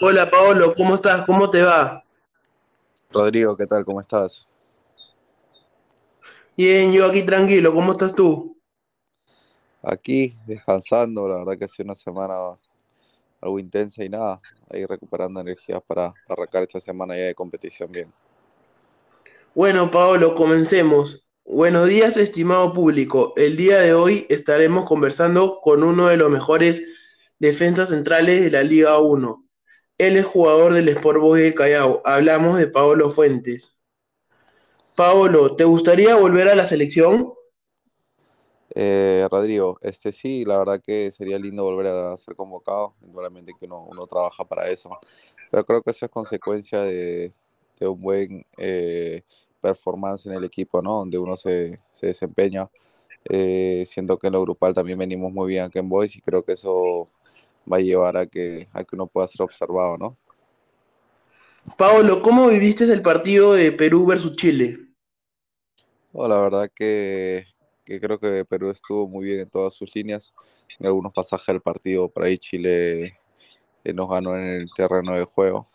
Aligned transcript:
Hola 0.00 0.30
Paolo, 0.30 0.74
¿cómo 0.76 0.94
estás? 0.94 1.24
¿Cómo 1.26 1.50
te 1.50 1.60
va? 1.60 2.04
Rodrigo, 3.10 3.56
¿qué 3.56 3.66
tal? 3.66 3.84
¿Cómo 3.84 4.00
estás? 4.00 4.46
Bien, 6.56 6.92
yo 6.92 7.06
aquí 7.06 7.24
tranquilo, 7.24 7.74
¿cómo 7.74 7.90
estás 7.90 8.14
tú? 8.14 8.56
Aquí 9.82 10.36
descansando, 10.46 11.26
la 11.26 11.38
verdad 11.38 11.58
que 11.58 11.64
ha 11.64 11.68
sido 11.68 11.86
una 11.86 11.96
semana 11.96 12.34
algo 13.40 13.58
intensa 13.58 14.04
y 14.04 14.08
nada, 14.08 14.40
ahí 14.70 14.86
recuperando 14.86 15.40
energías 15.40 15.82
para, 15.84 16.14
arrancar 16.28 16.62
esta 16.62 16.78
semana 16.78 17.16
ya 17.16 17.24
de 17.24 17.34
competición 17.34 17.90
bien. 17.90 18.12
Bueno, 19.52 19.90
Paolo, 19.90 20.36
comencemos. 20.36 21.28
Buenos 21.44 21.88
días, 21.88 22.16
estimado 22.16 22.72
público. 22.72 23.32
El 23.36 23.56
día 23.56 23.78
de 23.80 23.94
hoy 23.94 24.26
estaremos 24.28 24.84
conversando 24.84 25.60
con 25.60 25.82
uno 25.82 26.06
de 26.06 26.18
los 26.18 26.30
mejores 26.30 26.84
defensas 27.40 27.88
centrales 27.88 28.42
de 28.42 28.52
la 28.52 28.62
Liga 28.62 29.00
1. 29.00 29.47
Él 29.98 30.16
es 30.16 30.24
jugador 30.24 30.74
del 30.74 30.88
Sport 30.90 31.20
Boys 31.20 31.42
del 31.42 31.54
Callao. 31.54 32.00
Hablamos 32.04 32.56
de 32.56 32.68
Paolo 32.68 33.10
Fuentes. 33.10 33.76
Paolo, 34.94 35.56
¿te 35.56 35.64
gustaría 35.64 36.14
volver 36.14 36.48
a 36.48 36.54
la 36.54 36.66
selección? 36.66 37.32
Eh, 38.76 39.26
Rodrigo, 39.28 39.76
este 39.80 40.12
sí, 40.12 40.44
la 40.44 40.58
verdad 40.58 40.80
que 40.80 41.10
sería 41.10 41.36
lindo 41.36 41.64
volver 41.64 41.88
a 41.88 42.16
ser 42.16 42.36
convocado, 42.36 42.94
indudablemente 43.02 43.54
que 43.58 43.66
uno, 43.66 44.06
trabaja 44.06 44.44
para 44.44 44.70
eso, 44.70 44.90
pero 45.50 45.64
creo 45.64 45.82
que 45.82 45.90
eso 45.90 46.06
es 46.06 46.12
consecuencia 46.12 46.82
de, 46.82 47.32
de 47.80 47.88
un 47.88 48.00
buen 48.00 48.46
eh, 48.56 49.22
performance 49.60 50.26
en 50.26 50.34
el 50.34 50.44
equipo, 50.44 50.80
¿no? 50.80 50.98
Donde 50.98 51.18
uno 51.18 51.36
se, 51.36 51.80
se 51.92 52.06
desempeña. 52.06 52.70
Eh, 53.24 53.84
siento 53.86 54.16
que 54.18 54.28
en 54.28 54.34
lo 54.34 54.42
grupal 54.42 54.74
también 54.74 54.98
venimos 54.98 55.32
muy 55.32 55.48
bien 55.48 55.64
aquí 55.64 55.78
en 55.78 55.88
Boys 55.88 56.14
y 56.16 56.20
creo 56.20 56.44
que 56.44 56.52
eso 56.52 57.08
va 57.70 57.78
a 57.78 57.80
llevar 57.80 58.16
a 58.16 58.26
que, 58.26 58.68
a 58.72 58.84
que 58.84 58.96
uno 58.96 59.06
pueda 59.06 59.26
ser 59.26 59.42
observado, 59.42 59.96
¿no? 59.98 60.16
Paolo, 61.76 62.22
¿cómo 62.22 62.48
viviste 62.48 62.84
el 62.84 63.02
partido 63.02 63.52
de 63.52 63.72
Perú 63.72 64.06
versus 64.06 64.34
Chile? 64.36 64.78
No, 66.12 66.26
la 66.26 66.40
verdad 66.40 66.70
que, 66.74 67.46
que 67.84 68.00
creo 68.00 68.18
que 68.18 68.44
Perú 68.44 68.70
estuvo 68.70 69.06
muy 69.06 69.26
bien 69.26 69.40
en 69.40 69.50
todas 69.50 69.74
sus 69.74 69.94
líneas. 69.94 70.32
En 70.78 70.86
algunos 70.86 71.12
pasajes 71.12 71.46
del 71.46 71.60
partido, 71.60 72.08
por 72.08 72.24
ahí 72.24 72.38
Chile 72.38 73.18
eh, 73.84 73.92
nos 73.92 74.08
ganó 74.08 74.36
en 74.36 74.44
el 74.44 74.68
terreno 74.74 75.14
de 75.14 75.24
juego. 75.24 75.68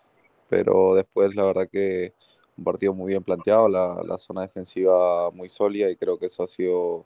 Pero 0.50 0.96
después, 0.96 1.36
la 1.36 1.46
verdad 1.46 1.70
que 1.72 2.14
un 2.58 2.64
partido 2.64 2.94
muy 2.94 3.10
bien 3.12 3.24
planteado, 3.24 3.68
la, 3.68 4.02
la 4.06 4.18
zona 4.18 4.42
defensiva 4.42 5.32
muy 5.32 5.50
sólida 5.50 5.90
y 5.90 5.96
creo 5.96 6.18
que 6.18 6.28
eso 6.28 6.44
ha 6.44 6.48
sido 6.48 7.06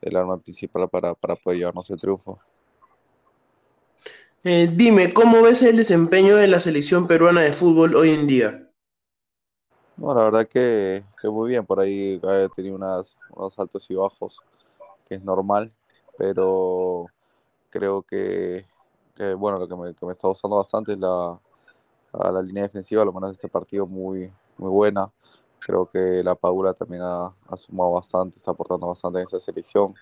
el 0.00 0.16
arma 0.16 0.38
principal 0.38 0.88
para, 0.88 1.14
para 1.14 1.36
poder 1.36 1.58
llevarnos 1.58 1.90
el 1.90 1.98
triunfo. 1.98 2.38
Eh, 4.48 4.70
dime, 4.72 5.12
¿cómo 5.12 5.42
ves 5.42 5.60
el 5.62 5.76
desempeño 5.76 6.36
de 6.36 6.46
la 6.46 6.60
selección 6.60 7.08
peruana 7.08 7.40
de 7.40 7.52
fútbol 7.52 7.96
hoy 7.96 8.10
en 8.10 8.28
día? 8.28 8.70
No, 9.96 10.14
la 10.14 10.22
verdad 10.22 10.46
que, 10.46 11.02
que 11.20 11.28
muy 11.28 11.48
bien, 11.48 11.66
por 11.66 11.80
ahí 11.80 12.20
ha 12.22 12.48
tenido 12.50 12.76
unas, 12.76 13.16
unos 13.30 13.58
altos 13.58 13.90
y 13.90 13.96
bajos, 13.96 14.40
que 15.04 15.16
es 15.16 15.22
normal, 15.24 15.72
pero 16.16 17.06
creo 17.70 18.02
que, 18.02 18.64
bueno, 19.36 19.58
lo 19.58 19.66
que 19.66 19.74
me, 20.06 20.12
está 20.12 20.28
gustando 20.28 20.58
bastante 20.58 20.92
es 20.92 20.98
la, 21.00 21.40
la 22.12 22.40
línea 22.40 22.62
defensiva, 22.62 23.04
lo 23.04 23.12
menos 23.12 23.32
este 23.32 23.48
partido 23.48 23.84
muy, 23.84 24.32
muy 24.58 24.70
buena. 24.70 25.10
Creo 25.58 25.86
que 25.86 26.22
la 26.22 26.36
Paula 26.36 26.72
también 26.72 27.02
ha, 27.02 27.34
ha, 27.48 27.56
sumado 27.56 27.94
bastante, 27.94 28.36
está 28.36 28.52
aportando 28.52 28.86
bastante 28.86 29.18
en 29.18 29.24
esta 29.24 29.40
selección. 29.40 29.92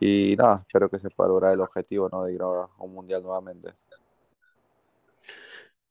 Y 0.00 0.34
nada, 0.36 0.64
espero 0.66 0.88
que 0.88 0.98
se 0.98 1.10
pueda 1.10 1.28
lograr 1.28 1.54
el 1.54 1.60
objetivo 1.60 2.08
¿no? 2.10 2.24
de 2.24 2.34
ir 2.34 2.42
a 2.42 2.68
un 2.78 2.92
mundial 2.94 3.22
nuevamente. 3.22 3.70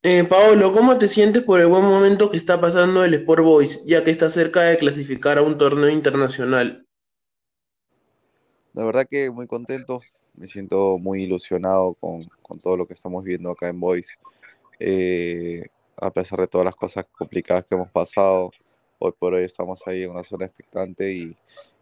Eh, 0.04 0.24
Paolo, 0.24 0.72
¿cómo 0.72 0.98
te 1.00 1.08
sientes 1.08 1.44
por 1.44 1.60
el 1.60 1.66
buen 1.66 1.84
momento 1.84 2.30
que 2.30 2.38
está 2.38 2.62
pasando 2.62 3.04
el 3.04 3.16
Sport 3.16 3.44
Boys, 3.44 3.84
ya 3.86 4.04
que 4.04 4.12
está 4.12 4.30
cerca 4.30 4.62
de 4.62 4.78
clasificar 4.78 5.40
a 5.40 5.42
un 5.42 5.58
torneo 5.58 5.90
internacional? 5.90 6.86
La 8.74 8.86
verdad 8.86 9.08
que 9.10 9.32
muy 9.32 9.48
contento, 9.48 10.02
me 10.36 10.48
siento 10.48 11.00
muy 11.00 11.24
ilusionado 11.24 11.96
con, 11.96 12.24
con 12.44 12.60
todo 12.60 12.78
lo 12.78 12.86
que 12.86 12.94
estamos 12.94 13.24
viendo 13.24 13.50
acá 13.50 13.70
en 13.70 13.80
Boys. 13.80 14.20
Eh, 14.80 15.64
a 15.98 16.12
pesar 16.12 16.40
de 16.40 16.48
todas 16.48 16.66
las 16.66 16.76
cosas 16.76 17.08
complicadas 17.12 17.66
que 17.66 17.74
hemos 17.74 17.90
pasado, 17.90 18.52
hoy 19.00 19.12
por 19.18 19.34
hoy 19.34 19.46
estamos 19.46 19.82
ahí 19.88 20.04
en 20.04 20.12
una 20.12 20.24
zona 20.24 20.46
expectante 20.46 21.12
y, 21.12 21.36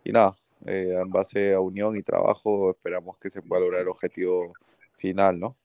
y 0.03 0.11
nada, 0.13 0.33
eh, 0.65 0.97
en 0.99 1.09
base 1.09 1.53
a 1.53 1.59
unión 1.59 1.95
y 1.95 2.03
trabajo 2.03 2.71
esperamos 2.71 3.17
que 3.17 3.29
se 3.29 3.41
pueda 3.41 3.61
lograr 3.61 3.81
el 3.81 3.89
objetivo 3.89 4.53
final, 4.97 5.39
¿no? 5.39 5.55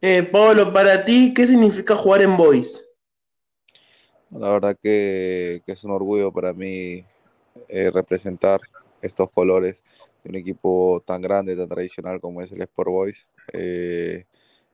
Eh, 0.00 0.22
Paolo, 0.22 0.72
para 0.72 1.04
ti, 1.04 1.32
¿qué 1.34 1.46
significa 1.46 1.96
jugar 1.96 2.22
en 2.22 2.36
Boys? 2.36 2.84
La 4.30 4.50
verdad 4.50 4.76
que, 4.82 5.62
que 5.64 5.72
es 5.72 5.84
un 5.84 5.92
orgullo 5.92 6.32
para 6.32 6.52
mí 6.52 7.04
eh, 7.68 7.90
representar 7.90 8.60
estos 9.00 9.30
colores 9.30 9.84
de 10.22 10.30
un 10.30 10.36
equipo 10.36 11.02
tan 11.06 11.22
grande, 11.22 11.56
tan 11.56 11.68
tradicional 11.68 12.20
como 12.20 12.42
es 12.42 12.50
el 12.52 12.62
Sport 12.62 12.88
Boys. 12.88 13.28
Eh, 13.52 14.26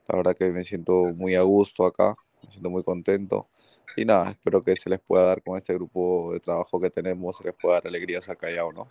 la 0.09 0.17
verdad 0.17 0.37
que 0.37 0.51
me 0.51 0.65
siento 0.65 1.13
muy 1.15 1.35
a 1.35 1.43
gusto 1.43 1.85
acá, 1.85 2.17
me 2.43 2.51
siento 2.51 2.71
muy 2.71 2.83
contento. 2.83 3.49
Y 3.97 4.05
nada, 4.05 4.31
espero 4.31 4.63
que 4.63 4.77
se 4.77 4.89
les 4.89 5.01
pueda 5.01 5.27
dar 5.27 5.43
con 5.43 5.57
este 5.59 5.75
grupo 5.75 6.31
de 6.33 6.41
trabajo 6.41 6.81
que 6.81 6.91
tenemos, 6.91 7.37
se 7.37 7.45
les 7.45 7.55
pueda 7.55 7.77
dar 7.77 7.87
alegrías 7.89 8.29
a 8.29 8.37
Callao, 8.37 8.73
¿no? 8.73 8.89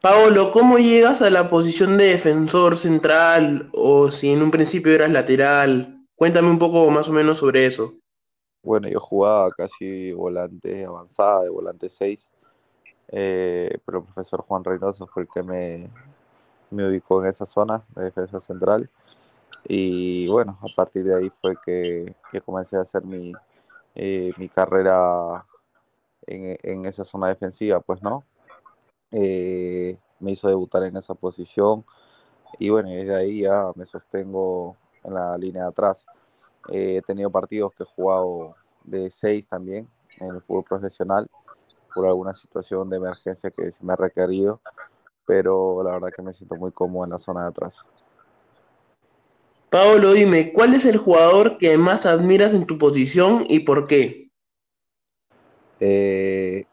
Paolo, 0.00 0.50
¿cómo 0.50 0.78
llegas 0.78 1.20
a 1.20 1.28
la 1.28 1.50
posición 1.50 1.98
de 1.98 2.06
defensor 2.06 2.74
central 2.74 3.68
o 3.74 4.10
si 4.10 4.32
en 4.32 4.42
un 4.42 4.50
principio 4.50 4.94
eras 4.94 5.10
lateral? 5.10 6.06
Cuéntame 6.16 6.48
un 6.48 6.58
poco 6.58 6.88
más 6.90 7.08
o 7.08 7.12
menos 7.12 7.38
sobre 7.38 7.66
eso. 7.66 7.94
Bueno, 8.62 8.88
yo 8.88 8.98
jugaba 8.98 9.50
casi 9.50 10.12
volante 10.12 10.84
avanzada, 10.84 11.44
de 11.44 11.50
volante 11.50 11.90
6, 11.90 12.30
eh, 13.08 13.78
pero 13.84 13.98
el 13.98 14.04
profesor 14.04 14.42
Juan 14.42 14.64
Reynoso 14.64 15.06
fue 15.06 15.24
el 15.24 15.28
que 15.28 15.42
me, 15.42 15.90
me 16.70 16.88
ubicó 16.88 17.22
en 17.22 17.28
esa 17.28 17.44
zona 17.44 17.84
de 17.94 18.04
defensa 18.04 18.40
central. 18.40 18.88
Y 19.66 20.28
bueno, 20.28 20.58
a 20.62 20.74
partir 20.74 21.04
de 21.04 21.14
ahí 21.14 21.30
fue 21.30 21.54
que, 21.64 22.14
que 22.30 22.40
comencé 22.40 22.76
a 22.76 22.80
hacer 22.80 23.04
mi, 23.04 23.32
eh, 23.94 24.32
mi 24.36 24.48
carrera 24.48 25.46
en, 26.26 26.56
en, 26.62 26.84
esa 26.86 27.04
zona 27.04 27.28
defensiva, 27.28 27.80
pues, 27.80 28.02
¿no? 28.02 28.24
Eh, 29.12 29.98
me 30.20 30.32
hizo 30.32 30.48
debutar 30.48 30.84
en 30.84 30.96
esa 30.96 31.14
posición 31.14 31.84
y 32.58 32.68
bueno, 32.70 32.90
desde 32.90 33.14
ahí 33.14 33.40
ya 33.42 33.72
me 33.74 33.84
sostengo 33.84 34.76
en 35.02 35.14
la 35.14 35.36
línea 35.38 35.62
de 35.62 35.68
atrás. 35.68 36.06
Eh, 36.68 36.98
he 36.98 37.02
tenido 37.02 37.30
partidos 37.30 37.72
que 37.74 37.84
he 37.84 37.86
jugado 37.86 38.54
de 38.84 39.10
6 39.10 39.48
también 39.48 39.88
en 40.18 40.34
el 40.34 40.42
fútbol 40.42 40.64
profesional 40.64 41.28
por 41.94 42.06
alguna 42.06 42.34
situación 42.34 42.88
de 42.88 42.98
emergencia 42.98 43.50
que 43.50 43.70
se 43.70 43.84
me 43.84 43.92
ha 43.92 43.96
requerido, 43.96 44.60
pero 45.26 45.82
la 45.82 45.92
verdad 45.92 46.10
que 46.14 46.22
me 46.22 46.32
siento 46.32 46.54
muy 46.56 46.70
cómodo 46.70 47.04
en 47.04 47.10
la 47.10 47.18
zona 47.18 47.42
de 47.42 47.48
atrás. 47.48 47.84
Paolo, 49.70 50.12
dime, 50.12 50.52
¿cuál 50.52 50.74
es 50.74 50.84
el 50.84 50.96
jugador 50.96 51.56
que 51.56 51.78
más 51.78 52.04
admiras 52.04 52.54
en 52.54 52.66
tu 52.66 52.76
posición 52.76 53.44
y 53.48 53.60
por 53.60 53.86
qué? 53.86 54.28
Eh, 55.78 56.64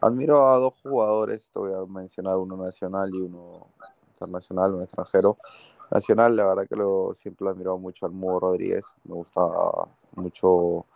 admiro 0.00 0.48
a 0.48 0.56
dos 0.56 0.74
jugadores, 0.82 1.50
te 1.50 1.58
voy 1.58 1.74
a 1.74 1.84
mencionar 1.84 2.38
uno 2.38 2.56
nacional 2.56 3.10
y 3.14 3.20
uno 3.20 3.68
internacional, 4.08 4.74
un 4.74 4.82
extranjero. 4.82 5.36
Nacional, 5.90 6.34
la 6.34 6.46
verdad 6.46 6.66
que 6.66 6.74
lo, 6.74 7.12
siempre 7.14 7.44
lo 7.44 7.50
admirado 7.50 7.76
mucho 7.76 8.06
al 8.06 8.12
Mudo 8.12 8.40
Rodríguez, 8.40 8.96
me 9.04 9.14
gusta 9.14 9.42
mucho 10.16 10.86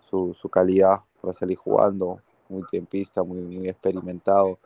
su, 0.00 0.34
su 0.34 0.48
calidad 0.48 1.00
para 1.20 1.34
salir 1.34 1.58
jugando, 1.58 2.16
muy 2.48 2.62
tiempista, 2.70 3.22
muy, 3.22 3.42
muy 3.42 3.68
experimentado. 3.68 4.58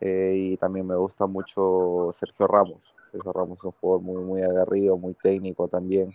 Eh, 0.00 0.34
y 0.36 0.56
también 0.56 0.86
me 0.86 0.96
gusta 0.96 1.26
mucho 1.26 2.10
Sergio 2.12 2.46
Ramos. 2.46 2.94
Sergio 3.02 3.32
Ramos 3.32 3.58
es 3.58 3.64
un 3.64 3.72
jugador 3.72 4.02
muy, 4.02 4.22
muy 4.22 4.42
aguerrido, 4.42 4.96
muy 4.96 5.14
técnico 5.14 5.68
también, 5.68 6.12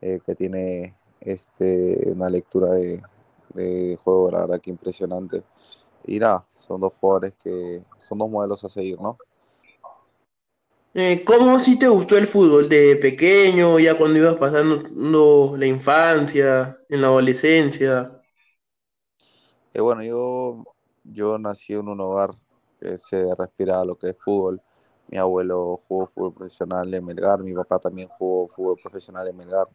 eh, 0.00 0.20
que 0.24 0.34
tiene 0.34 0.94
este, 1.20 2.10
una 2.10 2.28
lectura 2.28 2.70
de, 2.70 3.02
de, 3.54 3.96
juego, 3.96 4.30
la 4.30 4.40
verdad 4.40 4.60
que 4.60 4.70
impresionante. 4.70 5.42
Y 6.06 6.18
nada, 6.18 6.46
son 6.54 6.80
dos 6.80 6.92
jugadores 7.00 7.32
que 7.42 7.84
son 7.98 8.18
dos 8.18 8.30
modelos 8.30 8.62
a 8.64 8.68
seguir, 8.68 9.00
¿no? 9.00 9.16
Eh, 10.98 11.24
¿Cómo 11.26 11.58
si 11.58 11.78
te 11.78 11.88
gustó 11.88 12.16
el 12.16 12.26
fútbol? 12.26 12.70
¿De 12.70 12.96
pequeño, 12.96 13.78
ya 13.78 13.98
cuando 13.98 14.18
ibas 14.18 14.36
pasando 14.36 15.54
la 15.56 15.66
infancia, 15.66 16.78
en 16.88 17.02
la 17.02 17.08
adolescencia? 17.08 18.18
Eh, 19.74 19.80
bueno, 19.82 20.02
yo, 20.02 20.64
yo 21.04 21.36
nací 21.36 21.74
en 21.74 21.88
un 21.88 22.00
hogar 22.00 22.30
que 22.80 22.96
se 22.98 23.34
respira 23.34 23.84
lo 23.84 23.96
que 23.96 24.10
es 24.10 24.16
fútbol. 24.18 24.60
Mi 25.08 25.18
abuelo 25.18 25.80
jugó 25.86 26.06
fútbol 26.06 26.34
profesional 26.34 26.92
en 26.92 27.04
Melgar, 27.04 27.38
mi 27.40 27.54
papá 27.54 27.78
también 27.78 28.08
jugó 28.08 28.48
fútbol 28.48 28.76
profesional 28.82 29.28
en 29.28 29.36
Melgar. 29.36 29.68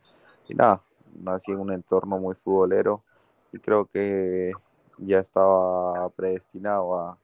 Y 0.48 0.56
nada, 0.56 0.84
nací 1.14 1.52
en 1.52 1.60
un 1.60 1.72
entorno 1.72 2.18
muy 2.20 2.36
futbolero 2.36 3.04
y 3.52 3.60
creo 3.60 3.86
que 3.86 4.52
ya 4.98 5.20
estaba 5.20 6.10
predestinado 6.10 6.96
a, 6.96 7.18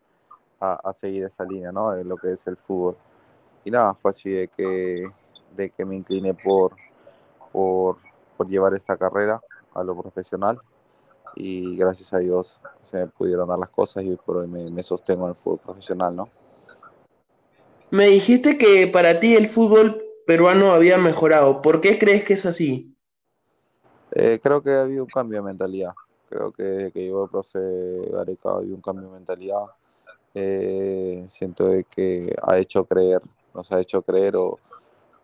a, 0.59 0.73
a 0.89 0.93
seguir 0.93 1.23
esa 1.23 1.43
línea, 1.43 1.71
¿no? 1.71 1.91
De 1.91 2.03
lo 2.03 2.15
que 2.17 2.31
es 2.31 2.47
el 2.47 2.57
fútbol. 2.57 2.97
Y 3.65 3.71
nada, 3.71 3.93
fue 3.93 4.11
así 4.11 4.29
de 4.29 4.47
que, 4.47 5.05
de 5.55 5.69
que 5.69 5.85
me 5.85 5.95
incliné 5.95 6.33
por, 6.33 6.75
por, 7.51 7.97
por 8.37 8.47
llevar 8.47 8.73
esta 8.73 8.95
carrera 8.97 9.41
a 9.73 9.83
lo 9.83 9.99
profesional 9.99 10.59
y 11.37 11.77
gracias 11.77 12.13
a 12.13 12.19
Dios 12.19 12.59
se 12.81 12.97
me 12.97 13.07
pudieron 13.07 13.47
dar 13.47 13.59
las 13.59 13.69
cosas 13.69 14.03
y 14.03 14.15
por 14.15 14.37
hoy 14.37 14.47
me, 14.47 14.69
me 14.71 14.83
sostengo 14.83 15.25
en 15.25 15.29
el 15.29 15.35
fútbol 15.35 15.59
profesional, 15.59 16.15
¿no? 16.15 16.29
Me 17.89 18.07
dijiste 18.07 18.57
que 18.57 18.87
para 18.87 19.19
ti 19.19 19.35
el 19.35 19.47
fútbol 19.47 20.03
peruano 20.25 20.73
había 20.73 20.97
mejorado. 20.97 21.61
¿Por 21.61 21.79
qué 21.79 21.97
crees 21.97 22.23
que 22.25 22.33
es 22.33 22.45
así? 22.45 22.93
Eh, 24.11 24.39
creo 24.41 24.61
que 24.61 24.71
ha 24.71 24.81
habido 24.81 25.03
un 25.03 25.09
cambio 25.09 25.39
de 25.39 25.45
mentalidad. 25.45 25.93
Creo 26.29 26.51
que 26.51 26.63
desde 26.63 26.91
que 26.91 27.03
llegó 27.03 27.23
el 27.23 27.29
profe 27.29 27.59
Gareca 28.11 28.49
ha 28.49 28.57
habido 28.57 28.75
un 28.75 28.81
cambio 28.81 29.07
de 29.07 29.13
mentalidad. 29.13 29.65
Eh, 30.33 31.23
siento 31.27 31.69
de 31.69 31.85
que 31.85 32.35
ha 32.43 32.57
hecho 32.57 32.83
creer, 32.83 33.21
nos 33.53 33.71
ha 33.71 33.79
hecho 33.79 34.01
creer 34.01 34.35
o, 34.35 34.59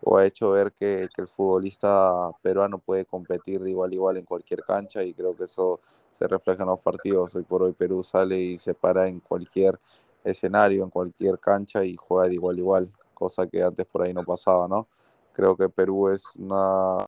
o 0.05 0.17
ha 0.17 0.25
hecho 0.25 0.51
ver 0.51 0.73
que, 0.73 1.07
que, 1.13 1.21
el 1.21 1.27
futbolista 1.27 2.31
peruano 2.41 2.77
puede 2.79 3.05
competir 3.05 3.61
de 3.61 3.71
igual 3.71 3.91
a 3.91 3.95
igual 3.95 4.17
en 4.17 4.25
cualquier 4.25 4.63
cancha 4.63 5.03
y 5.03 5.13
creo 5.13 5.35
que 5.35 5.45
eso 5.45 5.79
se 6.11 6.27
refleja 6.27 6.63
en 6.63 6.69
los 6.69 6.79
partidos. 6.79 7.33
Hoy 7.35 7.43
por 7.43 7.63
hoy 7.63 7.73
Perú 7.73 8.03
sale 8.03 8.37
y 8.39 8.57
se 8.57 8.73
para 8.73 9.07
en 9.07 9.19
cualquier 9.19 9.79
escenario, 10.23 10.83
en 10.83 10.89
cualquier 10.89 11.39
cancha 11.39 11.83
y 11.83 11.95
juega 11.95 12.27
de 12.27 12.35
igual 12.35 12.55
a 12.57 12.59
igual, 12.59 12.91
cosa 13.13 13.47
que 13.47 13.63
antes 13.63 13.85
por 13.85 14.03
ahí 14.03 14.13
no 14.13 14.23
pasaba, 14.23 14.67
¿no? 14.67 14.87
Creo 15.33 15.55
que 15.55 15.69
Perú 15.69 16.09
es 16.09 16.25
una, 16.35 17.05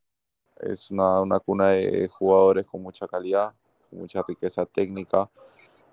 es 0.60 0.90
una, 0.92 1.22
una 1.22 1.40
cuna 1.40 1.70
de 1.70 2.08
jugadores 2.08 2.66
con 2.66 2.82
mucha 2.82 3.08
calidad, 3.08 3.54
con 3.90 4.00
mucha 4.00 4.22
riqueza 4.28 4.66
técnica, 4.66 5.30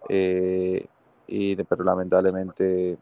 eh, 0.08 0.86
y, 1.26 1.56
pero 1.64 1.84
lamentablemente 1.84 2.98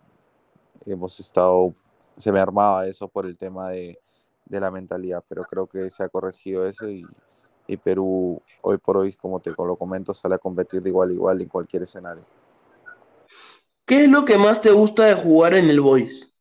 hemos 0.86 1.18
estado, 1.20 1.74
se 2.16 2.32
me 2.32 2.40
armaba 2.40 2.86
eso 2.86 3.08
por 3.08 3.26
el 3.26 3.36
tema 3.36 3.70
de, 3.70 3.98
de 4.46 4.60
la 4.60 4.70
mentalidad, 4.70 5.24
pero 5.28 5.44
creo 5.44 5.66
que 5.66 5.90
se 5.90 6.02
ha 6.02 6.08
corregido 6.08 6.66
eso 6.66 6.88
y, 6.88 7.04
y 7.66 7.76
Perú 7.76 8.42
hoy 8.62 8.78
por 8.78 8.96
hoy, 8.96 9.12
como 9.14 9.40
te 9.40 9.50
lo 9.50 9.76
comento, 9.76 10.12
sale 10.12 10.34
a 10.34 10.38
competir 10.38 10.82
de 10.82 10.90
igual 10.90 11.10
a 11.10 11.12
igual 11.12 11.40
en 11.40 11.48
cualquier 11.48 11.84
escenario. 11.84 12.24
¿Qué 13.86 14.04
es 14.04 14.10
lo 14.10 14.24
que 14.24 14.38
más 14.38 14.60
te 14.60 14.70
gusta 14.70 15.04
de 15.04 15.14
jugar 15.14 15.54
en 15.54 15.68
el 15.68 15.80
Boys? 15.80 16.38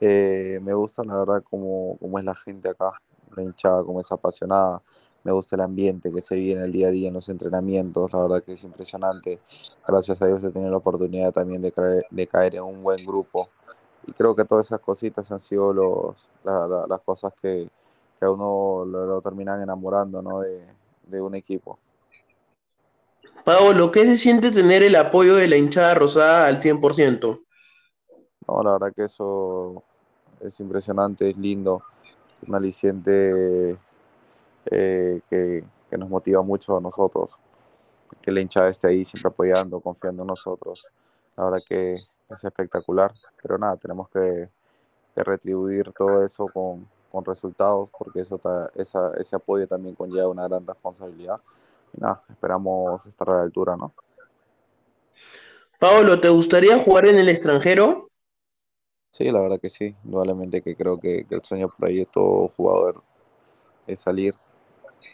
Eh, 0.00 0.60
me 0.62 0.74
gusta, 0.74 1.02
la 1.04 1.18
verdad, 1.18 1.42
cómo, 1.42 1.96
cómo, 1.98 2.18
es 2.18 2.24
la 2.24 2.34
gente 2.34 2.68
acá, 2.68 2.92
la 3.36 3.42
hinchada, 3.42 3.82
cómo 3.82 4.00
es 4.00 4.10
apasionada. 4.12 4.82
Me 5.24 5.32
gusta 5.32 5.56
el 5.56 5.62
ambiente 5.62 6.12
que 6.12 6.20
se 6.20 6.36
vive 6.36 6.52
en 6.52 6.62
el 6.62 6.72
día 6.72 6.88
a 6.88 6.90
día 6.90 7.08
en 7.08 7.14
los 7.14 7.28
entrenamientos, 7.28 8.12
la 8.12 8.22
verdad 8.22 8.42
que 8.44 8.52
es 8.52 8.62
impresionante. 8.62 9.40
Gracias 9.86 10.22
a 10.22 10.26
Dios 10.26 10.44
he 10.44 10.52
tenido 10.52 10.70
la 10.70 10.78
oportunidad 10.78 11.32
también 11.32 11.60
de 11.60 11.72
caer, 11.72 12.04
de 12.10 12.26
caer 12.26 12.54
en 12.54 12.62
un 12.62 12.82
buen 12.82 13.04
grupo. 13.04 13.50
Y 14.08 14.12
creo 14.12 14.34
que 14.34 14.46
todas 14.46 14.66
esas 14.66 14.80
cositas 14.80 15.30
han 15.30 15.38
sido 15.38 15.74
los, 15.74 16.30
la, 16.42 16.66
la, 16.66 16.86
las 16.88 17.00
cosas 17.00 17.30
que, 17.40 17.68
que, 18.18 18.24
a 18.24 18.30
uno 18.30 18.86
lo, 18.86 19.04
lo 19.04 19.20
terminan 19.20 19.60
enamorando 19.60 20.22
¿no? 20.22 20.40
de, 20.40 20.64
de 21.06 21.20
un 21.20 21.34
equipo. 21.34 21.78
Paolo, 23.44 23.92
¿qué 23.92 24.06
se 24.06 24.16
siente 24.16 24.50
tener 24.50 24.82
el 24.82 24.96
apoyo 24.96 25.36
de 25.36 25.46
la 25.46 25.56
hinchada 25.58 25.94
rosada 25.94 26.46
al 26.46 26.56
100%? 26.56 27.42
No, 28.48 28.62
la 28.62 28.72
verdad 28.72 28.92
que 28.96 29.04
eso 29.04 29.82
es 30.40 30.58
impresionante, 30.60 31.28
es 31.28 31.36
lindo, 31.36 31.82
es 32.40 32.48
un 32.48 32.54
aliciente 32.54 33.78
eh, 34.70 35.20
que, 35.28 35.64
que, 35.90 35.98
nos 35.98 36.08
motiva 36.08 36.42
mucho 36.42 36.78
a 36.78 36.80
nosotros, 36.80 37.38
que 38.22 38.32
la 38.32 38.40
hinchada 38.40 38.70
esté 38.70 38.88
ahí 38.88 39.04
siempre 39.04 39.28
apoyando, 39.28 39.80
confiando 39.80 40.22
en 40.22 40.28
nosotros. 40.28 40.86
La 41.36 41.44
verdad 41.44 41.60
que 41.68 41.98
es 42.30 42.44
espectacular, 42.44 43.12
pero 43.42 43.58
nada, 43.58 43.76
tenemos 43.76 44.08
que, 44.08 44.50
que 45.14 45.24
retribuir 45.24 45.92
todo 45.92 46.24
eso 46.24 46.46
con, 46.46 46.88
con 47.10 47.24
resultados, 47.24 47.90
porque 47.98 48.20
eso 48.20 48.38
ta, 48.38 48.70
esa, 48.74 49.12
ese 49.18 49.36
apoyo 49.36 49.66
también 49.66 49.94
conlleva 49.94 50.28
una 50.28 50.46
gran 50.46 50.66
responsabilidad. 50.66 51.40
Y 51.92 52.00
nada, 52.00 52.22
esperamos 52.28 53.06
estar 53.06 53.30
a 53.30 53.34
la 53.34 53.42
altura, 53.42 53.76
¿no? 53.76 53.94
Pablo, 55.78 56.20
¿te 56.20 56.28
gustaría 56.28 56.78
jugar 56.78 57.06
en 57.06 57.18
el 57.18 57.28
extranjero? 57.28 58.08
Sí, 59.10 59.30
la 59.30 59.40
verdad 59.40 59.60
que 59.60 59.70
sí, 59.70 59.96
indudablemente 60.04 60.60
que 60.60 60.76
creo 60.76 60.98
que, 60.98 61.24
que 61.24 61.34
el 61.36 61.42
sueño 61.42 61.68
por 61.68 61.88
ahí 61.88 61.98
de 61.98 62.06
todo 62.06 62.48
jugador 62.48 63.02
es 63.86 64.00
salir 64.00 64.34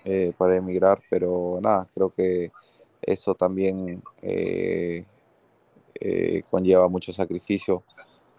eh, 0.04 0.32
para 0.36 0.56
emigrar, 0.56 1.00
pero 1.08 1.58
nada, 1.62 1.86
creo 1.94 2.10
que 2.10 2.50
eso 3.00 3.34
también 3.34 4.02
eh, 4.22 5.06
eh, 6.00 6.42
conlleva 6.50 6.88
mucho 6.88 7.12
sacrificio, 7.12 7.84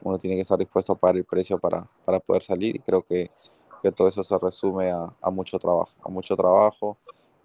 uno 0.01 0.19
tiene 0.19 0.35
que 0.35 0.43
estar 0.43 0.57
dispuesto 0.57 0.93
a 0.93 0.95
pagar 0.95 1.17
el 1.17 1.25
precio 1.25 1.57
para, 1.57 1.87
para 2.05 2.19
poder 2.19 2.43
salir 2.43 2.75
y 2.75 2.79
creo 2.79 3.01
que, 3.01 3.31
que 3.81 3.91
todo 3.91 4.07
eso 4.07 4.23
se 4.23 4.37
resume 4.37 4.91
a, 4.91 5.13
a, 5.21 5.31
mucho 5.31 5.57
trabajo, 5.57 5.91
a 6.03 6.09
mucho 6.09 6.35
trabajo 6.35 6.97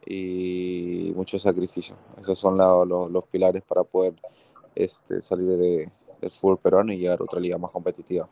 y 0.07 1.12
mucho 1.15 1.39
sacrificio. 1.39 1.97
Esos 2.21 2.39
son 2.39 2.57
la, 2.57 2.85
los, 2.85 3.11
los, 3.11 3.25
pilares 3.29 3.62
para 3.62 3.85
poder 3.85 4.15
este, 4.75 5.21
salir 5.21 5.57
de, 5.57 5.91
del 6.21 6.31
fútbol 6.31 6.59
peruano 6.59 6.93
y 6.93 6.99
llegar 6.99 7.21
a 7.21 7.25
otra 7.25 7.41
liga 7.41 7.59
más 7.59 7.71
competitiva. 7.71 8.29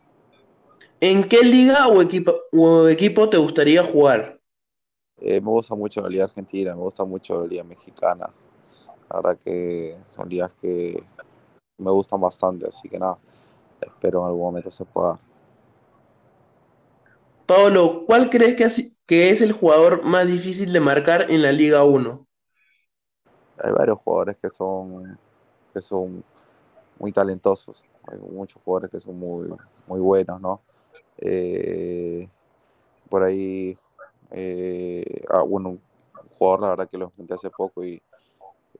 ¿En 1.01 1.27
qué 1.27 1.43
liga 1.43 1.87
o 1.87 2.01
equipo, 2.01 2.35
o 2.51 2.87
equipo 2.87 3.29
te 3.29 3.37
gustaría 3.37 3.83
jugar? 3.83 4.39
Eh, 5.21 5.41
me 5.41 5.49
gusta 5.49 5.75
mucho 5.75 6.01
la 6.01 6.09
liga 6.09 6.25
argentina, 6.25 6.75
me 6.75 6.81
gusta 6.81 7.03
mucho 7.05 7.41
la 7.41 7.47
liga 7.47 7.63
mexicana. 7.63 8.29
La 9.09 9.15
verdad 9.21 9.39
que 9.43 9.95
son 10.15 10.29
ligas 10.29 10.53
que 10.53 11.01
me 11.79 11.91
gustan 11.91 12.21
bastante, 12.21 12.67
así 12.67 12.87
que 12.89 12.99
nada, 12.99 13.17
espero 13.81 14.19
en 14.21 14.27
algún 14.27 14.41
momento 14.41 14.71
se 14.71 14.85
pueda. 14.85 15.19
Pablo, 17.45 18.03
¿cuál 18.05 18.29
crees 18.29 18.55
que 18.55 18.63
es, 18.65 18.97
que 19.07 19.31
es 19.31 19.41
el 19.41 19.53
jugador 19.53 20.03
más 20.03 20.27
difícil 20.27 20.71
de 20.71 20.79
marcar 20.79 21.31
en 21.31 21.41
la 21.41 21.51
Liga 21.51 21.83
1? 21.83 22.27
Hay 23.57 23.71
varios 23.71 23.97
jugadores 23.99 24.37
que 24.37 24.49
son, 24.49 25.17
que 25.73 25.81
son 25.81 26.23
muy 26.99 27.11
talentosos, 27.11 27.83
hay 28.07 28.19
muchos 28.19 28.61
jugadores 28.63 28.91
que 28.91 28.99
son 28.99 29.17
muy, 29.17 29.49
muy 29.87 29.99
buenos, 29.99 30.39
¿no? 30.39 30.61
Eh, 31.17 32.29
por 33.09 33.23
ahí, 33.23 33.77
eh, 34.31 35.03
ah, 35.29 35.41
bueno, 35.41 35.69
un 35.69 35.81
jugador, 36.37 36.61
la 36.61 36.69
verdad 36.69 36.89
que 36.89 36.97
lo 36.97 37.05
enfrenté 37.05 37.33
hace 37.33 37.49
poco 37.49 37.83
y, 37.83 38.01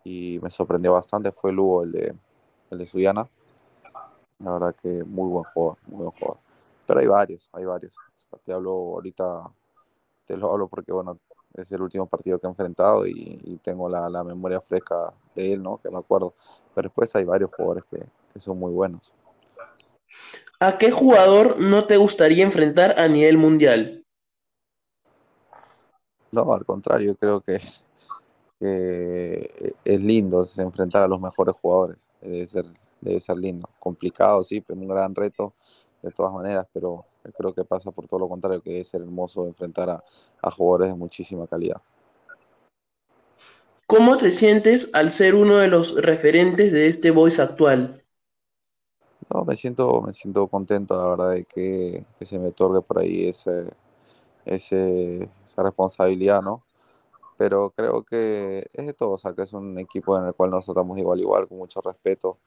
y 0.04 0.40
me 0.42 0.50
sorprendió 0.50 0.94
bastante, 0.94 1.32
fue 1.32 1.52
Lugo, 1.52 1.84
el 1.84 1.92
de, 1.92 2.16
el 2.72 2.78
de 2.80 2.86
Suyana 2.86 3.30
la 4.40 4.54
verdad 4.54 4.76
que 4.82 5.04
muy 5.04 5.30
buen 5.30 5.44
jugador, 5.44 5.78
muy 5.88 6.04
buen 6.04 6.12
jugador. 6.12 6.40
Pero 6.86 7.00
hay 7.00 7.08
varios, 7.08 7.50
hay 7.54 7.66
varios. 7.66 7.96
O 7.96 8.30
sea, 8.30 8.40
te 8.44 8.54
hablo 8.54 8.72
ahorita, 8.72 9.52
te 10.26 10.38
lo 10.38 10.52
hablo 10.52 10.68
porque, 10.68 10.92
bueno, 10.92 11.20
es 11.54 11.72
el 11.72 11.82
último 11.82 12.06
partido 12.08 12.40
que 12.40 12.48
he 12.48 12.50
enfrentado 12.50 13.06
y, 13.06 13.40
y 13.44 13.58
tengo 13.58 13.90
la, 13.90 14.10
la, 14.10 14.24
memoria 14.24 14.62
fresca 14.62 15.14
de 15.36 15.54
él, 15.54 15.64
¿no? 15.64 15.78
Que 15.78 15.90
me 15.90 15.98
acuerdo. 15.98 16.34
Pero 16.74 16.88
después 16.88 17.16
hay 17.16 17.26
varios 17.26 17.52
jugadores 17.54 17.86
que, 17.86 18.00
que 18.34 18.40
son 18.40 18.58
muy 18.58 18.72
buenos. 18.72 19.14
¿A 20.60 20.78
qué 20.78 20.92
jugador 20.92 21.60
no 21.60 21.86
te 21.86 21.98
gustaría 21.98 22.44
enfrentar 22.44 23.00
a 23.00 23.08
nivel 23.08 23.38
mundial? 23.38 24.06
No, 26.32 26.54
al 26.54 26.66
contrario, 26.66 27.16
creo 27.16 27.42
que, 27.42 27.60
que 28.60 29.74
es 29.84 30.04
lindo 30.04 30.46
enfrentar 30.58 31.04
a 31.04 31.08
los 31.08 31.20
mejores 31.20 31.56
jugadores. 31.56 31.98
Debe 32.22 32.48
ser 32.48 32.66
debe 33.02 33.20
ser 33.20 33.38
lindo. 33.38 33.70
Complicado, 33.80 34.44
sí, 34.44 34.62
pero 34.62 34.80
un 34.80 34.88
gran 34.88 35.16
reto 35.16 35.54
de 36.02 36.12
todas 36.12 36.34
maneras, 36.34 36.68
pero 36.74 37.06
creo 37.38 37.54
que 37.54 37.66
pasa 37.66 37.92
por 37.92 38.08
todo 38.08 38.22
lo 38.22 38.30
contrario, 38.30 38.62
que 38.62 38.80
es 38.80 38.88
ser 38.88 39.02
hermoso 39.02 39.46
enfrentar 39.46 39.90
a, 39.90 40.04
a 40.42 40.52
jugadores 40.52 40.90
de 40.90 40.96
muchísima 40.96 41.48
calidad. 41.48 41.82
¿Cómo 43.86 44.18
te 44.18 44.32
sientes 44.32 44.92
al 44.94 45.10
ser 45.10 45.36
uno 45.36 45.58
de 45.58 45.68
los 45.68 46.02
referentes 46.02 46.72
de 46.72 46.88
este 46.88 47.12
voice 47.12 47.42
actual? 47.42 48.06
No, 49.34 49.44
me 49.46 49.56
siento, 49.56 50.02
me 50.02 50.14
siento 50.14 50.48
contento, 50.48 50.96
la 50.96 51.08
verdad, 51.10 51.32
de 51.32 51.46
que, 51.46 52.06
que 52.18 52.26
se 52.26 52.40
me 52.40 52.50
otorgue 52.50 52.82
por 52.82 53.00
ahí 53.00 53.28
ese, 53.28 53.70
ese, 54.46 55.30
esa 55.44 55.64
responsabilidad, 55.64 56.42
¿no? 56.42 56.64
Pero 57.40 57.72
creo 57.72 58.04
que 58.04 58.66
es 58.74 58.86
de 58.86 58.94
todo, 58.94 59.12
o 59.12 59.18
sea, 59.18 59.34
que 59.34 59.44
es 59.44 59.54
un 59.54 59.80
equipo 59.80 60.18
en 60.18 60.26
el 60.26 60.34
cual 60.34 60.50
nos 60.52 60.66
tratamos 60.66 60.98
igual, 60.98 61.22
igual, 61.22 61.48
con 61.48 61.60
mucho 61.60 61.80
respeto. 61.80 62.38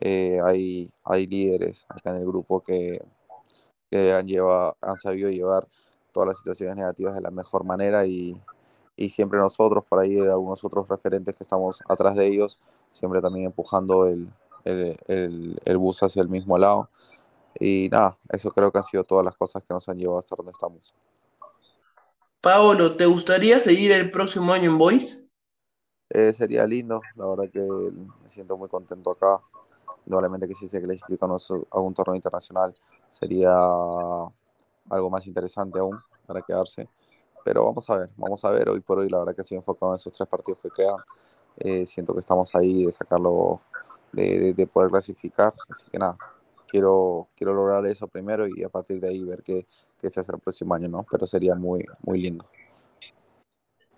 Eh, 0.00 0.40
hay, 0.44 0.92
hay 1.04 1.28
líderes 1.28 1.86
acá 1.88 2.10
en 2.10 2.16
el 2.16 2.26
grupo 2.26 2.60
que, 2.60 3.00
que 3.88 4.12
han, 4.12 4.26
llevado, 4.26 4.76
han 4.80 4.98
sabido 4.98 5.30
llevar 5.30 5.68
todas 6.12 6.28
las 6.28 6.38
situaciones 6.38 6.74
negativas 6.76 7.14
de 7.14 7.20
la 7.20 7.30
mejor 7.30 7.64
manera 7.64 8.04
y, 8.04 8.34
y 8.96 9.10
siempre 9.10 9.38
nosotros, 9.38 9.84
por 9.88 10.00
ahí, 10.00 10.18
algunos 10.18 10.64
otros 10.64 10.88
referentes 10.88 11.36
que 11.36 11.44
estamos 11.44 11.80
atrás 11.88 12.16
de 12.16 12.26
ellos, 12.26 12.60
siempre 12.90 13.22
también 13.22 13.46
empujando 13.46 14.08
el, 14.08 14.28
el, 14.64 14.98
el, 15.06 15.60
el, 15.64 15.78
bus 15.78 16.02
hacia 16.02 16.20
el 16.20 16.28
mismo 16.28 16.58
lado. 16.58 16.90
Y 17.60 17.88
nada, 17.92 18.18
eso 18.30 18.50
creo 18.50 18.72
que 18.72 18.78
han 18.78 18.84
sido 18.84 19.04
todas 19.04 19.24
las 19.24 19.36
cosas 19.36 19.62
que 19.62 19.72
nos 19.72 19.88
han 19.88 19.98
llevado 19.98 20.18
hasta 20.18 20.34
donde 20.34 20.50
estamos. 20.50 20.92
Paolo, 22.42 22.96
¿te 22.96 23.06
gustaría 23.06 23.60
seguir 23.60 23.92
el 23.92 24.10
próximo 24.10 24.52
año 24.52 24.72
en 24.72 24.76
Voice? 24.76 25.28
Eh, 26.10 26.32
sería 26.32 26.66
lindo, 26.66 27.00
la 27.14 27.26
verdad 27.26 27.50
que 27.50 27.60
me 27.60 28.28
siento 28.28 28.58
muy 28.58 28.68
contento 28.68 29.12
acá 29.12 29.40
indudablemente 30.04 30.48
que 30.48 30.54
si 30.54 30.68
se 30.68 30.82
clasifica 30.82 31.26
a 31.26 31.80
un 31.80 31.94
torneo 31.94 32.16
internacional 32.16 32.74
sería 33.10 33.52
algo 34.90 35.10
más 35.10 35.26
interesante 35.26 35.78
aún 35.78 35.98
para 36.26 36.42
quedarse. 36.42 36.88
Pero 37.44 37.64
vamos 37.64 37.88
a 37.90 37.98
ver, 37.98 38.10
vamos 38.16 38.44
a 38.44 38.50
ver. 38.50 38.68
Hoy 38.68 38.80
por 38.80 38.98
hoy, 38.98 39.08
la 39.08 39.18
verdad 39.18 39.34
que 39.34 39.42
estoy 39.42 39.58
enfocado 39.58 39.92
en 39.92 39.96
esos 39.96 40.12
tres 40.12 40.28
partidos 40.28 40.60
que 40.62 40.70
quedan. 40.70 40.96
Eh, 41.58 41.86
siento 41.86 42.12
que 42.12 42.20
estamos 42.20 42.54
ahí 42.54 42.86
de 42.86 42.92
sacarlo, 42.92 43.60
de, 44.12 44.68
poder 44.72 44.90
clasificar. 44.90 45.52
Así 45.68 45.90
que 45.90 45.98
nada, 45.98 46.16
quiero, 46.72 47.28
quiero 47.36 47.52
lograr 47.52 47.84
eso 47.84 48.08
primero 48.08 48.46
y 48.48 48.64
a 48.64 48.70
partir 48.70 48.98
de 48.98 49.10
ahí 49.10 49.22
ver 49.22 49.42
qué, 49.42 49.66
qué 49.98 50.08
se 50.08 50.20
hace 50.20 50.32
el 50.32 50.40
próximo 50.40 50.74
año, 50.74 50.88
¿no? 50.88 51.04
Pero 51.10 51.26
sería 51.26 51.54
muy, 51.54 51.84
muy 52.00 52.18
lindo. 52.18 52.46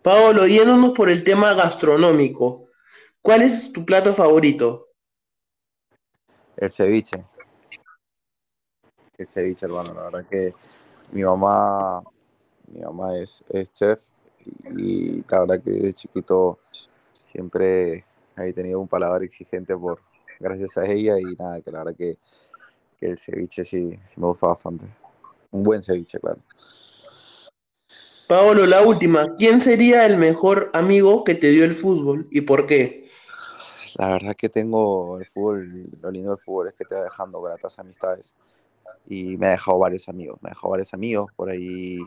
Paolo, 0.03 0.45
yéndonos 0.49 0.91
por 0.91 1.09
el 1.09 1.23
tema 1.23 1.55
gastronómico, 1.55 2.67
¿cuál 3.23 3.43
es 3.43 3.73
tu 3.73 3.85
plato 3.85 4.13
favorito? 4.13 4.89
El 6.57 6.69
ceviche. 6.69 7.25
El 9.17 9.27
ceviche, 9.29 9.67
hermano. 9.67 9.95
La 9.95 10.03
verdad 10.07 10.27
que 10.29 10.53
mi 11.13 11.23
mamá, 11.23 12.03
mi 12.67 12.81
mamá 12.81 13.17
es, 13.17 13.45
es 13.51 13.73
chef 13.73 14.03
y 14.77 15.23
la 15.31 15.41
verdad 15.41 15.63
que 15.63 15.71
de 15.71 15.93
chiquito 15.95 16.59
siempre 17.15 18.05
he 18.37 18.53
tenido 18.53 18.81
un 18.81 18.89
paladar 18.89 19.23
exigente 19.23 19.77
por 19.77 20.01
gracias 20.41 20.77
a 20.77 20.85
ella 20.85 21.19
y 21.19 21.37
nada, 21.37 21.61
que 21.61 21.71
la 21.71 21.79
verdad 21.79 21.97
que, 21.97 22.19
que 23.05 23.11
el 23.11 23.19
ceviche 23.19 23.65
sí, 23.67 23.99
sí 24.03 24.19
me 24.21 24.29
gusta 24.29 24.47
bastante. 24.47 24.87
Un 25.51 25.63
buen 25.63 25.83
ceviche, 25.83 26.19
claro. 26.19 26.41
Paolo, 28.27 28.65
la 28.65 28.81
última. 28.81 29.35
¿Quién 29.35 29.61
sería 29.61 30.07
el 30.07 30.17
mejor 30.17 30.71
amigo 30.73 31.23
que 31.23 31.35
te 31.35 31.51
dio 31.51 31.67
el 31.67 31.75
fútbol 31.75 32.27
y 32.31 32.41
por 32.41 32.67
qué? 32.67 33.11
La 33.99 34.09
verdad 34.09 34.35
que 34.35 34.49
tengo 34.49 35.19
el 35.19 35.27
fútbol, 35.27 35.91
lo 36.01 36.11
lindo 36.11 36.31
del 36.31 36.39
fútbol 36.39 36.69
es 36.69 36.75
que 36.75 36.87
te 36.87 36.95
va 36.95 37.03
dejando 37.03 37.43
gratas 37.43 37.79
amistades 37.79 38.35
y 39.07 39.37
me 39.37 39.49
ha 39.49 39.51
dejado 39.51 39.79
varios 39.79 40.09
amigos, 40.09 40.39
me 40.41 40.49
ha 40.49 40.55
dejado 40.55 40.71
varios 40.71 40.95
amigos 40.95 41.31
por 41.37 41.51
ahí, 41.51 41.99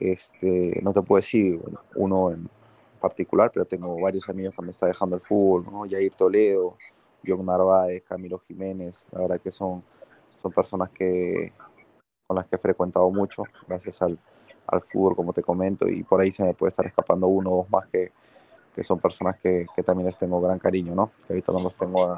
este, 0.00 0.80
no 0.82 0.92
te 0.94 1.02
puedo 1.02 1.20
decir 1.20 1.60
uno 1.96 2.30
en 2.32 2.48
particular, 2.98 3.50
pero 3.52 3.66
tengo 3.66 4.00
varios 4.00 4.28
amigos 4.30 4.54
que 4.56 4.62
me 4.62 4.70
está 4.70 4.86
dejando 4.86 5.16
el 5.16 5.20
fútbol, 5.20 5.66
¿no? 5.70 5.84
Jair 5.88 6.12
Toledo, 6.14 6.76
John 7.24 7.44
Narváez, 7.44 8.02
Camilo 8.02 8.38
Jiménez, 8.38 9.06
la 9.12 9.20
verdad 9.20 9.40
que 9.40 9.50
son, 9.50 9.84
son 10.36 10.52
personas 10.52 10.90
que, 10.90 11.52
con 12.26 12.36
las 12.36 12.46
que 12.46 12.56
he 12.56 12.58
frecuentado 12.58 13.10
mucho, 13.10 13.42
gracias 13.66 14.02
al, 14.02 14.18
al 14.66 14.80
fútbol, 14.80 15.16
como 15.16 15.32
te 15.32 15.42
comento, 15.42 15.88
y 15.88 16.02
por 16.02 16.20
ahí 16.20 16.32
se 16.32 16.44
me 16.44 16.54
puede 16.54 16.70
estar 16.70 16.86
escapando 16.86 17.26
uno 17.26 17.50
o 17.50 17.56
dos 17.58 17.70
más 17.70 17.86
que, 17.88 18.12
que 18.74 18.82
son 18.82 18.98
personas 18.98 19.38
que, 19.40 19.66
que, 19.74 19.82
también 19.82 20.06
les 20.06 20.18
tengo 20.18 20.40
gran 20.40 20.58
cariño, 20.58 20.94
¿no? 20.94 21.12
Que 21.26 21.34
ahorita 21.34 21.52
no 21.52 21.60
los 21.60 21.76
tengo, 21.76 22.16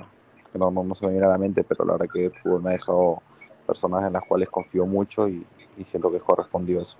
que 0.52 0.58
no, 0.58 0.70
no, 0.70 0.94
se 0.94 1.06
me 1.06 1.12
viene 1.12 1.26
a 1.26 1.30
la 1.30 1.38
mente, 1.38 1.64
pero 1.64 1.84
la 1.84 1.92
verdad 1.92 2.06
que 2.12 2.26
el 2.26 2.34
fútbol 2.34 2.62
me 2.62 2.70
ha 2.70 2.72
dejado 2.72 3.18
personas 3.66 4.04
en 4.06 4.12
las 4.12 4.24
cuales 4.24 4.48
confío 4.48 4.86
mucho 4.86 5.28
y, 5.28 5.46
y 5.76 5.84
siento 5.84 6.10
que 6.10 6.20
correspondió 6.20 6.80
eso. 6.80 6.98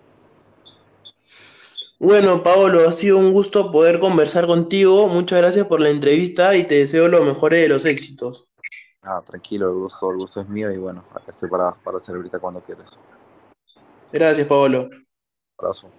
Bueno, 1.99 2.43
Paolo, 2.43 2.87
ha 2.87 2.93
sido 2.93 3.17
un 3.17 3.33
gusto 3.33 3.73
poder 3.73 3.99
conversar 4.01 4.47
contigo. 4.47 5.09
Muchas 5.09 5.39
gracias 5.39 5.67
por 5.67 5.81
la 5.81 5.89
entrevista 5.89 6.55
y 6.55 6.65
te 6.65 6.75
deseo 6.75 7.09
lo 7.09 7.23
mejor 7.25 7.55
de 7.55 7.69
los 7.69 7.87
éxitos. 7.87 8.47
Ah, 9.07 9.23
tranquilo, 9.25 9.71
el 9.71 9.77
gusto, 9.77 10.11
el 10.11 10.17
gusto 10.17 10.41
es 10.41 10.49
mío 10.49 10.71
y 10.73 10.79
bueno, 10.79 11.05
acá 11.13 11.31
estoy 11.31 11.49
para, 11.49 11.73
para 11.73 12.01
servirte 12.01 12.39
cuando 12.39 12.61
quieras. 12.61 12.99
Gracias, 14.13 14.47
Paolo. 14.47 14.89
Abrazo. 15.59 15.91